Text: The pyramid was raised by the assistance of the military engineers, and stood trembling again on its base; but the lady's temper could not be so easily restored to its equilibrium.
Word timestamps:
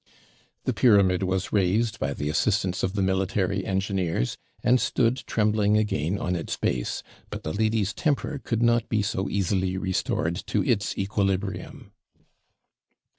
The 0.63 0.73
pyramid 0.73 1.21
was 1.21 1.53
raised 1.53 1.99
by 1.99 2.15
the 2.15 2.27
assistance 2.27 2.81
of 2.81 2.93
the 2.93 3.03
military 3.03 3.63
engineers, 3.63 4.35
and 4.63 4.81
stood 4.81 5.17
trembling 5.27 5.77
again 5.77 6.17
on 6.17 6.35
its 6.35 6.57
base; 6.57 7.03
but 7.29 7.43
the 7.43 7.53
lady's 7.53 7.93
temper 7.93 8.41
could 8.43 8.63
not 8.63 8.89
be 8.89 9.03
so 9.03 9.29
easily 9.29 9.77
restored 9.77 10.37
to 10.47 10.63
its 10.65 10.97
equilibrium. 10.97 11.91